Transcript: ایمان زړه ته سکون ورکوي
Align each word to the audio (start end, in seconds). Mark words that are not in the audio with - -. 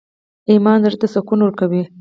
ایمان 0.51 0.77
زړه 0.83 0.97
ته 1.01 1.07
سکون 1.13 1.39
ورکوي 1.43 1.83